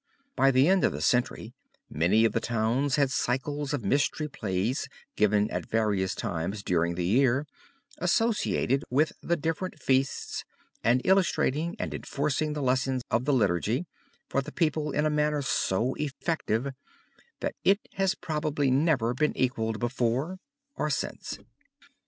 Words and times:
By 0.35 0.49
the 0.49 0.63
middle 0.63 0.85
of 0.85 0.93
the 0.93 0.99
century 1.01 1.53
many 1.87 2.25
of 2.25 2.31
the 2.33 2.39
towns 2.39 2.95
had 2.95 3.11
cycles 3.11 3.71
of 3.71 3.85
mystery 3.85 4.27
plays 4.27 4.89
given 5.15 5.47
at 5.51 5.69
various 5.69 6.15
times 6.15 6.63
during 6.63 6.95
the 6.95 7.05
year, 7.05 7.45
associated 7.99 8.83
with 8.89 9.11
the 9.21 9.35
different 9.37 9.79
feasts 9.79 10.43
and 10.83 11.03
illustrating 11.05 11.75
and 11.77 11.93
enforcing 11.93 12.53
the 12.53 12.63
lessons 12.63 13.03
of 13.11 13.25
the 13.25 13.33
liturgy 13.33 13.85
for 14.27 14.41
the 14.41 14.51
people 14.51 14.89
in 14.89 15.05
a 15.05 15.11
manner 15.11 15.43
so 15.43 15.93
effective 15.99 16.73
that 17.41 17.53
it 17.63 17.81
has 17.93 18.15
probably 18.15 18.71
never 18.71 19.13
been 19.13 19.37
equaled 19.37 19.77
before 19.79 20.39
or 20.75 20.89
since. 20.89 21.37